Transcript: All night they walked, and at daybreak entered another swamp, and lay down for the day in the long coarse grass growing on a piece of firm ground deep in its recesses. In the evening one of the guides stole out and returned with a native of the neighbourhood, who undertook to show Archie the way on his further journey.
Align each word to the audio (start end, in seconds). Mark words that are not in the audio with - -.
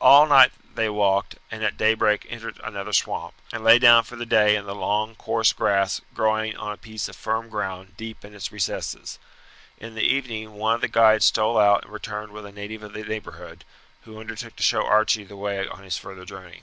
All 0.00 0.26
night 0.26 0.52
they 0.76 0.88
walked, 0.88 1.36
and 1.50 1.62
at 1.62 1.76
daybreak 1.76 2.24
entered 2.30 2.58
another 2.64 2.94
swamp, 2.94 3.34
and 3.52 3.62
lay 3.62 3.78
down 3.78 4.02
for 4.04 4.16
the 4.16 4.24
day 4.24 4.56
in 4.56 4.64
the 4.64 4.74
long 4.74 5.14
coarse 5.16 5.52
grass 5.52 6.00
growing 6.14 6.56
on 6.56 6.72
a 6.72 6.78
piece 6.78 7.06
of 7.06 7.16
firm 7.16 7.50
ground 7.50 7.94
deep 7.98 8.24
in 8.24 8.34
its 8.34 8.50
recesses. 8.50 9.18
In 9.76 9.94
the 9.94 10.00
evening 10.00 10.54
one 10.54 10.76
of 10.76 10.80
the 10.80 10.88
guides 10.88 11.26
stole 11.26 11.58
out 11.58 11.84
and 11.84 11.92
returned 11.92 12.32
with 12.32 12.46
a 12.46 12.52
native 12.52 12.82
of 12.82 12.94
the 12.94 13.04
neighbourhood, 13.04 13.66
who 14.04 14.18
undertook 14.18 14.56
to 14.56 14.62
show 14.62 14.86
Archie 14.86 15.24
the 15.24 15.36
way 15.36 15.66
on 15.68 15.82
his 15.82 15.98
further 15.98 16.24
journey. 16.24 16.62